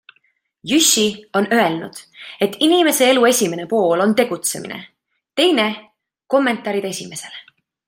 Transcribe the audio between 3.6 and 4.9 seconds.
pool on tegutsemine,